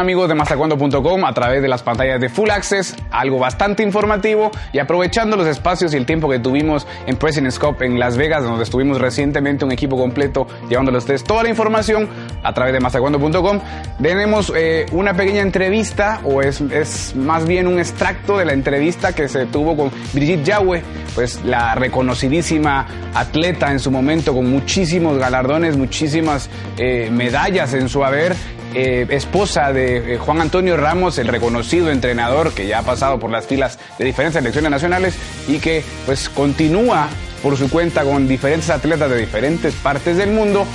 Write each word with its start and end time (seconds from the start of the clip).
Amigos 0.00 0.30
de 0.30 0.34
mastercuando.com 0.34 1.26
a 1.26 1.34
través 1.34 1.60
de 1.60 1.68
las 1.68 1.82
pantallas 1.82 2.18
de 2.18 2.30
Full 2.30 2.48
Access, 2.48 2.96
algo 3.10 3.38
bastante 3.38 3.82
informativo 3.82 4.50
y 4.72 4.78
aprovechando 4.78 5.36
los 5.36 5.46
espacios 5.46 5.92
y 5.92 5.98
el 5.98 6.06
tiempo 6.06 6.26
que 6.26 6.38
tuvimos 6.38 6.86
en 7.06 7.16
President's 7.16 7.58
Cup 7.58 7.82
en 7.82 7.98
Las 7.98 8.16
Vegas, 8.16 8.42
donde 8.42 8.64
estuvimos 8.64 8.98
recientemente 8.98 9.62
un 9.62 9.72
equipo 9.72 9.98
completo 9.98 10.46
llevándole 10.70 10.96
a 10.96 11.00
ustedes 11.00 11.22
toda 11.22 11.42
la 11.42 11.50
información 11.50 12.08
a 12.42 12.54
través 12.54 12.72
de 12.72 12.80
mastercuando.com. 12.80 13.60
Tenemos 14.00 14.50
eh, 14.56 14.86
una 14.92 15.12
pequeña 15.12 15.42
entrevista 15.42 16.22
o 16.24 16.40
es, 16.40 16.62
es, 16.62 17.14
más 17.14 17.46
bien 17.46 17.66
un 17.66 17.78
extracto 17.78 18.38
de 18.38 18.46
la 18.46 18.54
entrevista 18.54 19.14
que 19.14 19.28
se 19.28 19.44
tuvo 19.44 19.76
con 19.76 19.90
Brigitte 20.14 20.44
Yahweh, 20.44 20.82
pues 21.14 21.44
la 21.44 21.74
reconocidísima 21.74 22.86
atleta 23.12 23.70
en 23.70 23.78
su 23.78 23.90
momento 23.90 24.32
con 24.32 24.50
muchísimos 24.50 25.18
galardones, 25.18 25.76
muchísimas 25.76 26.48
eh, 26.78 27.10
medallas 27.12 27.74
en 27.74 27.90
su 27.90 28.02
haber 28.02 28.34
eh, 28.74 29.06
esposa 29.10 29.72
de 29.72 30.14
eh, 30.14 30.18
Juan 30.18 30.40
Antonio 30.40 30.76
Ramos, 30.76 31.18
el 31.18 31.28
reconocido 31.28 31.90
entrenador 31.90 32.52
que 32.52 32.66
ya 32.66 32.80
ha 32.80 32.82
pasado 32.82 33.18
por 33.18 33.30
las 33.30 33.46
filas 33.46 33.78
de 33.98 34.04
diferentes 34.04 34.34
selecciones 34.34 34.70
nacionales 34.70 35.14
y 35.48 35.58
que 35.58 35.84
pues 36.06 36.28
continúa 36.28 37.08
por 37.42 37.56
su 37.56 37.68
cuenta 37.70 38.04
con 38.04 38.28
diferentes 38.28 38.70
atletas 38.70 39.10
de 39.10 39.16
diferentes 39.16 39.74
partes 39.74 40.16
del 40.16 40.30
mundo. 40.30 40.66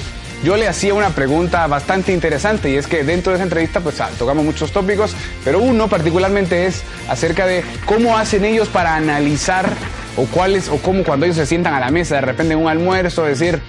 Yo 0.44 0.58
le 0.58 0.68
hacía 0.68 0.94
una 0.94 1.10
pregunta 1.10 1.66
bastante 1.68 2.12
interesante 2.12 2.70
y 2.70 2.76
es 2.76 2.88
que 2.88 3.04
dentro 3.04 3.32
de 3.32 3.38
esa 3.38 3.44
entrevista 3.44 3.80
pues 3.80 4.00
ah, 4.02 4.10
tocamos 4.20 4.44
muchos 4.44 4.72
tópicos, 4.72 5.16
pero 5.44 5.60
uno 5.60 5.88
particularmente 5.88 6.66
es 6.66 6.84
acerca 7.08 7.48
de 7.48 7.64
cómo 7.86 8.18
hacen 8.18 8.46
ellos 8.46 8.68
para 8.68 8.96
analizar 8.96 9.70
o 10.18 10.26
cuáles 10.26 10.70
o 10.70 10.78
cómo 10.78 11.04
cuando 11.04 11.26
ellos 11.26 11.38
se 11.38 11.46
sientan 11.46 11.74
a 11.74 11.80
la 11.80 11.92
mesa 11.92 12.16
de 12.16 12.22
repente 12.22 12.54
en 12.54 12.60
un 12.60 12.68
almuerzo 12.68 13.24
decir 13.24 13.62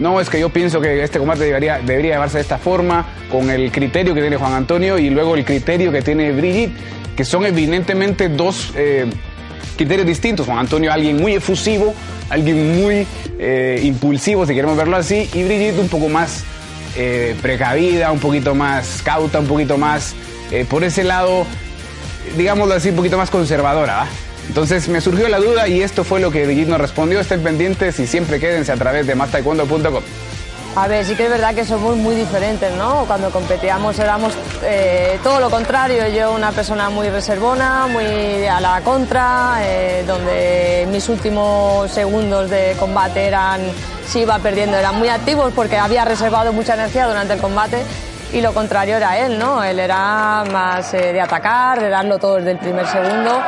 no, 0.00 0.18
es 0.18 0.30
que 0.30 0.40
yo 0.40 0.48
pienso 0.48 0.80
que 0.80 1.04
este 1.04 1.18
combate 1.18 1.44
debería, 1.44 1.78
debería 1.78 2.14
llevarse 2.14 2.38
de 2.38 2.42
esta 2.42 2.56
forma, 2.56 3.06
con 3.30 3.50
el 3.50 3.70
criterio 3.70 4.14
que 4.14 4.22
tiene 4.22 4.36
Juan 4.36 4.54
Antonio 4.54 4.98
y 4.98 5.10
luego 5.10 5.34
el 5.34 5.44
criterio 5.44 5.92
que 5.92 6.00
tiene 6.00 6.32
Brigitte, 6.32 6.72
que 7.14 7.24
son 7.24 7.44
evidentemente 7.44 8.30
dos 8.30 8.72
eh, 8.74 9.04
criterios 9.76 10.06
distintos. 10.06 10.46
Juan 10.46 10.58
Antonio, 10.58 10.90
alguien 10.90 11.18
muy 11.18 11.34
efusivo, 11.34 11.94
alguien 12.30 12.82
muy 12.82 13.06
eh, 13.38 13.80
impulsivo, 13.84 14.46
si 14.46 14.54
queremos 14.54 14.78
verlo 14.78 14.96
así, 14.96 15.28
y 15.34 15.44
Brigitte 15.44 15.78
un 15.78 15.88
poco 15.88 16.08
más 16.08 16.44
eh, 16.96 17.36
precavida, 17.42 18.10
un 18.10 18.20
poquito 18.20 18.54
más 18.54 19.02
cauta, 19.04 19.38
un 19.38 19.46
poquito 19.46 19.76
más, 19.76 20.14
por 20.70 20.82
ese 20.82 21.04
lado, 21.04 21.46
digámoslo 22.38 22.74
así, 22.74 22.88
un 22.88 22.96
poquito 22.96 23.18
más 23.18 23.30
conservadora. 23.30 24.06
Entonces 24.50 24.88
me 24.88 25.00
surgió 25.00 25.28
la 25.28 25.38
duda 25.38 25.68
y 25.68 25.80
esto 25.80 26.02
fue 26.02 26.18
lo 26.18 26.32
que 26.32 26.44
Brigitte 26.44 26.70
nos 26.70 26.80
respondió. 26.80 27.20
Estén 27.20 27.40
pendientes 27.40 28.00
y 28.00 28.06
siempre 28.08 28.40
quédense 28.40 28.72
a 28.72 28.76
través 28.76 29.06
de 29.06 29.14
mastaekwondo.com. 29.14 30.02
A 30.74 30.88
ver, 30.88 31.04
sí 31.04 31.14
que 31.14 31.26
es 31.26 31.30
verdad 31.30 31.54
que 31.54 31.64
somos 31.64 31.96
muy 31.96 32.16
diferentes, 32.16 32.74
¿no? 32.74 33.04
Cuando 33.06 33.30
competíamos 33.30 33.96
éramos 34.00 34.32
eh, 34.64 35.20
todo 35.22 35.38
lo 35.38 35.50
contrario. 35.50 36.08
Yo 36.08 36.32
una 36.32 36.50
persona 36.50 36.90
muy 36.90 37.08
reservona, 37.10 37.86
muy 37.86 38.44
a 38.44 38.60
la 38.60 38.80
contra, 38.80 39.58
eh, 39.62 40.02
donde 40.04 40.88
mis 40.90 41.08
últimos 41.08 41.88
segundos 41.88 42.50
de 42.50 42.74
combate 42.76 43.26
eran, 43.26 43.60
si 44.08 44.22
iba 44.22 44.36
perdiendo, 44.40 44.76
eran 44.76 44.98
muy 44.98 45.10
activos 45.10 45.52
porque 45.54 45.76
había 45.76 46.04
reservado 46.04 46.52
mucha 46.52 46.74
energía 46.74 47.06
durante 47.06 47.34
el 47.34 47.40
combate. 47.40 47.84
Y 48.32 48.40
lo 48.40 48.54
contrario 48.54 48.96
era 48.96 49.18
él, 49.18 49.38
¿no? 49.38 49.62
Él 49.62 49.80
era 49.80 50.44
más 50.52 50.94
eh, 50.94 51.12
de 51.12 51.20
atacar, 51.20 51.80
de 51.80 51.88
darlo 51.88 52.18
todo 52.18 52.36
desde 52.36 52.52
el 52.52 52.58
primer 52.58 52.86
segundo. 52.86 53.40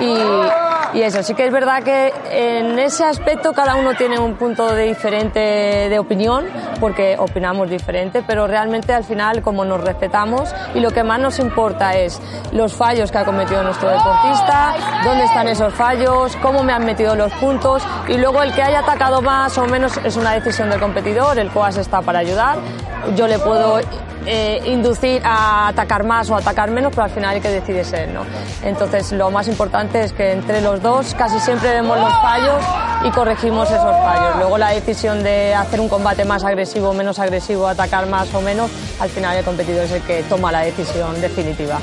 Y, 0.00 1.00
eso, 1.02 1.22
sí 1.22 1.34
que 1.34 1.46
es 1.46 1.52
verdad 1.52 1.82
que 1.82 2.12
en 2.30 2.78
ese 2.78 3.04
aspecto 3.04 3.52
cada 3.52 3.74
uno 3.74 3.94
tiene 3.94 4.18
un 4.18 4.34
punto 4.34 4.74
de 4.74 4.84
diferente 4.84 5.38
de 5.38 5.98
opinión, 5.98 6.46
porque 6.80 7.16
opinamos 7.18 7.68
diferente, 7.68 8.22
pero 8.26 8.46
realmente 8.46 8.92
al 8.94 9.04
final 9.04 9.42
como 9.42 9.64
nos 9.64 9.82
respetamos 9.82 10.52
y 10.74 10.80
lo 10.80 10.90
que 10.90 11.04
más 11.04 11.20
nos 11.20 11.38
importa 11.38 11.94
es 11.94 12.20
los 12.52 12.72
fallos 12.74 13.12
que 13.12 13.18
ha 13.18 13.24
cometido 13.24 13.62
nuestro 13.62 13.90
deportista, 13.90 14.74
dónde 15.04 15.24
están 15.24 15.48
esos 15.48 15.74
fallos, 15.74 16.36
cómo 16.36 16.62
me 16.62 16.72
han 16.72 16.84
metido 16.84 17.14
los 17.14 17.32
puntos 17.34 17.82
y 18.08 18.16
luego 18.16 18.42
el 18.42 18.52
que 18.52 18.62
haya 18.62 18.80
atacado 18.80 19.20
más 19.20 19.56
o 19.58 19.66
menos 19.66 19.96
es 19.98 20.16
una 20.16 20.32
decisión 20.32 20.70
del 20.70 20.80
competidor, 20.80 21.38
el 21.38 21.50
COAS 21.50 21.76
está 21.76 22.00
para 22.00 22.20
ayudar, 22.20 22.58
yo 23.16 23.26
le 23.26 23.38
puedo 23.38 23.80
eh, 24.26 24.60
inducir 24.66 25.22
a 25.24 25.68
atacar 25.68 26.04
más 26.04 26.28
o 26.30 26.36
atacar 26.36 26.70
menos, 26.70 26.90
pero 26.90 27.04
al 27.04 27.10
final 27.10 27.34
hay 27.34 27.40
que 27.40 27.48
decidir 27.48 27.86
él, 27.94 28.12
¿no? 28.12 28.22
Entonces 28.62 29.12
lo 29.12 29.30
más 29.30 29.48
importante 29.48 30.02
es 30.02 30.12
que 30.12 30.32
entre 30.32 30.60
los 30.60 30.82
dos 30.82 31.14
casi 31.14 31.38
siempre 31.40 31.70
vemos 31.70 31.98
los 31.98 32.12
fallos 32.20 32.62
y 33.04 33.10
corregimos 33.10 33.70
esos 33.70 33.96
fallos. 33.96 34.36
Luego 34.36 34.58
la 34.58 34.70
decisión 34.70 35.22
de 35.22 35.54
hacer 35.54 35.80
un 35.80 35.88
combate 35.88 36.24
más 36.24 36.44
agresivo 36.44 36.92
menos 36.92 37.18
agresivo, 37.18 37.66
atacar 37.66 38.06
más 38.06 38.32
o 38.34 38.40
menos, 38.40 38.70
al 39.00 39.08
final 39.08 39.36
el 39.36 39.44
competidor 39.44 39.84
es 39.84 39.92
el 39.92 40.02
que 40.02 40.22
toma 40.24 40.52
la 40.52 40.60
decisión 40.60 41.20
definitiva. 41.20 41.78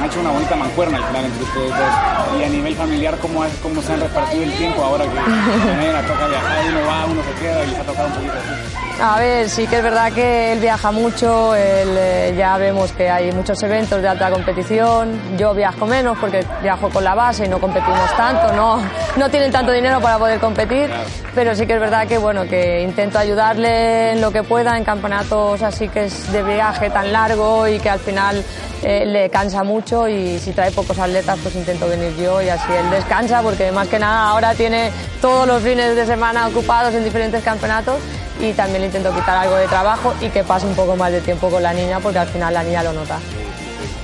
Han 0.00 0.06
hecho 0.06 0.20
una 0.20 0.30
bonita 0.30 0.56
mancuerna 0.56 0.96
al 0.96 1.04
final 1.04 1.24
entre 1.26 1.42
ustedes 1.42 1.68
dos. 1.68 2.40
Y 2.40 2.42
a 2.42 2.48
nivel 2.48 2.74
familiar, 2.74 3.18
¿cómo, 3.18 3.44
es, 3.44 3.52
cómo 3.62 3.82
se 3.82 3.92
han 3.92 4.00
repartido 4.00 4.44
el 4.44 4.52
tiempo 4.54 4.82
ahora 4.82 5.04
que 5.04 5.10
manera, 5.10 6.00
toca 6.06 6.26
viajar, 6.26 6.64
uno 6.70 6.86
va, 6.86 7.04
uno 7.04 7.22
se 7.22 7.32
queda 7.38 7.64
y 7.64 7.66
les 7.66 7.78
ha 7.80 7.82
tocado 7.82 8.08
un 8.08 8.14
poquito 8.14 8.32
así? 8.32 8.80
A 9.02 9.18
ver, 9.18 9.48
sí 9.48 9.66
que 9.66 9.78
es 9.78 9.82
verdad 9.82 10.12
que 10.12 10.52
él 10.52 10.58
viaja 10.58 10.90
mucho, 10.90 11.54
él, 11.54 11.88
eh, 11.96 12.34
ya 12.36 12.58
vemos 12.58 12.92
que 12.92 13.08
hay 13.08 13.32
muchos 13.32 13.62
eventos 13.62 14.02
de 14.02 14.08
alta 14.08 14.30
competición, 14.30 15.18
yo 15.38 15.54
viajo 15.54 15.86
menos 15.86 16.18
porque 16.18 16.44
viajo 16.62 16.90
con 16.90 17.02
la 17.02 17.14
base 17.14 17.46
y 17.46 17.48
no 17.48 17.58
competimos 17.58 18.14
tanto, 18.14 18.52
no, 18.52 18.78
no 19.16 19.30
tienen 19.30 19.50
tanto 19.50 19.72
dinero 19.72 20.02
para 20.02 20.18
poder 20.18 20.38
competir, 20.38 20.90
pero 21.34 21.54
sí 21.54 21.66
que 21.66 21.74
es 21.74 21.80
verdad 21.80 22.06
que 22.06 22.18
bueno, 22.18 22.44
que 22.44 22.82
intento 22.82 23.18
ayudarle 23.18 24.12
en 24.12 24.20
lo 24.20 24.32
que 24.32 24.42
pueda 24.42 24.76
en 24.76 24.84
campeonatos 24.84 25.62
así 25.62 25.88
que 25.88 26.04
es 26.04 26.30
de 26.30 26.42
viaje 26.42 26.90
tan 26.90 27.10
largo 27.10 27.66
y 27.68 27.78
que 27.78 27.88
al 27.88 28.00
final 28.00 28.44
eh, 28.82 29.06
le 29.06 29.30
cansa 29.30 29.64
mucho 29.64 29.89
y 29.90 30.38
si 30.38 30.52
trae 30.52 30.70
pocos 30.70 30.96
atletas 31.00 31.36
pues 31.42 31.56
intento 31.56 31.88
venir 31.88 32.14
yo 32.16 32.40
y 32.40 32.48
así 32.48 32.72
él 32.72 32.88
descansa 32.90 33.42
porque 33.42 33.72
más 33.72 33.88
que 33.88 33.98
nada 33.98 34.28
ahora 34.28 34.54
tiene 34.54 34.92
todos 35.20 35.48
los 35.48 35.62
fines 35.62 35.96
de 35.96 36.06
semana 36.06 36.46
ocupados 36.46 36.94
en 36.94 37.02
diferentes 37.02 37.42
campeonatos 37.42 37.96
y 38.40 38.52
también 38.52 38.82
le 38.82 38.86
intento 38.86 39.12
quitar 39.12 39.36
algo 39.36 39.56
de 39.56 39.66
trabajo 39.66 40.14
y 40.20 40.28
que 40.28 40.44
pase 40.44 40.66
un 40.66 40.74
poco 40.76 40.94
más 40.94 41.10
de 41.10 41.20
tiempo 41.20 41.50
con 41.50 41.60
la 41.62 41.72
niña 41.72 41.98
porque 41.98 42.20
al 42.20 42.28
final 42.28 42.54
la 42.54 42.62
niña 42.62 42.84
lo 42.84 42.92
nota. 42.92 43.18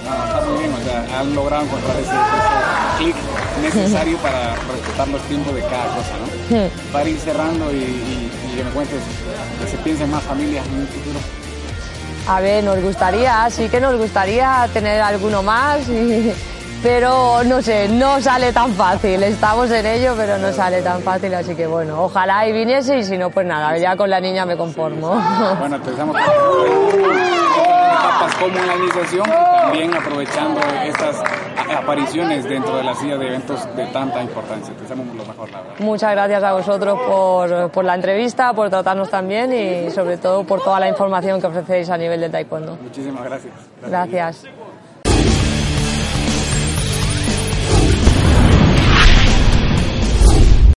No, 0.04 0.24
está 0.26 0.41
muy 0.41 0.58
bien, 0.58 0.72
o 0.74 0.84
sea, 0.84 1.20
han 1.20 1.34
logrado 1.34 1.62
encontrar 1.64 1.97
ese, 1.98 2.10
ese 2.10 2.98
clic 2.98 3.16
necesario 3.62 4.18
para 4.18 4.54
respetar 4.54 5.08
los 5.08 5.22
tiempos 5.22 5.54
de 5.54 5.60
cada 5.62 5.86
cosa, 5.86 6.14
¿no? 6.20 6.56
Para 6.92 7.08
ir 7.08 7.18
cerrando 7.18 7.72
y, 7.72 7.76
y, 7.76 8.30
y 8.53 8.56
que 8.56 8.64
me 8.64 8.70
cuentes 8.70 8.98
que 9.60 9.70
se 9.70 9.76
piensen 9.78 10.10
más 10.10 10.22
familias 10.24 10.66
en 10.66 10.80
un 10.80 10.88
futuro. 10.88 11.18
A 12.28 12.41
ver, 12.41 12.64
nos 12.64 12.81
gustaría, 12.82 13.48
sí 13.50 13.69
que 13.69 13.81
nos 13.81 13.97
gustaría 13.97 14.69
tener 14.72 15.00
alguno 15.00 15.42
más, 15.42 15.88
y- 15.88 16.32
pero 16.82 17.42
no 17.44 17.62
sé, 17.62 17.88
no 17.88 18.20
sale 18.20 18.53
tan 18.53 18.72
fácil. 18.75 19.22
Estamos 19.22 19.70
en 19.70 19.87
ello, 19.87 20.14
pero 20.16 20.36
no 20.38 20.53
sale 20.53 20.82
tan 20.82 21.03
fácil, 21.03 21.34
así 21.34 21.54
que 21.54 21.66
bueno, 21.66 22.03
ojalá 22.03 22.47
y 22.47 22.53
viniese 22.53 22.98
y 22.98 23.04
si 23.04 23.16
no, 23.16 23.31
pues 23.31 23.47
nada, 23.47 23.76
ya 23.78 23.97
con 23.97 24.10
la 24.10 24.20
niña 24.20 24.44
me 24.44 24.56
conformo. 24.56 25.20
Bueno, 25.59 25.78
deseamos 25.78 26.16
etapas 26.16 28.34
como 28.34 28.59
y 28.59 29.60
también 29.62 29.94
aprovechando 29.94 30.60
estas 30.84 31.16
apariciones 31.75 32.44
dentro 32.44 32.77
de 32.77 32.84
la 32.84 32.94
silla 32.94 33.16
de 33.16 33.27
eventos 33.27 33.77
de 33.77 33.87
tanta 33.87 34.22
importancia. 34.22 34.75
Te 34.75 34.82
deseamos 34.82 35.06
lo 35.09 35.25
mejor, 35.25 35.50
la 35.50 35.62
verdad. 35.62 35.75
Muchas 35.78 36.10
gracias 36.12 36.43
a 36.43 36.53
vosotros 36.53 36.99
por, 37.06 37.71
por 37.71 37.84
la 37.84 37.94
entrevista, 37.94 38.53
por 38.53 38.71
tratarnos 38.71 39.10
tan 39.10 39.28
bien 39.28 39.53
y 39.53 39.91
sobre 39.91 40.16
todo 40.16 40.44
por 40.44 40.62
toda 40.62 40.81
la 40.81 40.88
información 40.88 41.41
que 41.41 41.47
ofrecéis 41.47 41.91
a 41.91 41.97
nivel 41.97 42.21
de 42.21 42.31
taekwondo. 42.31 42.77
Muchísimas 42.82 43.25
gracias. 43.25 43.54
Gracias. 43.87 44.66